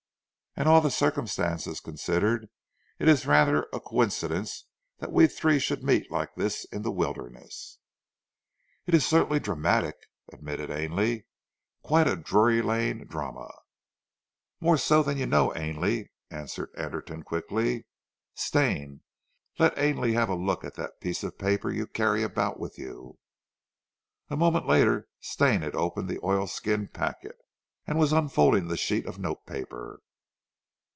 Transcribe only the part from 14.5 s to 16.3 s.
"More so than you know, Ainley,"